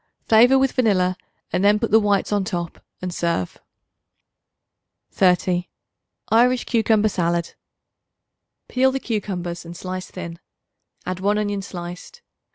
[0.27, 1.15] Flavor with vanilla
[1.53, 3.59] and then put the whites on top and serve.
[5.11, 5.69] 30.
[6.31, 7.53] Irish Cucumber Salad.
[8.67, 10.39] Peel the cucumbers and slice thin;
[11.05, 12.23] add 1 onion sliced.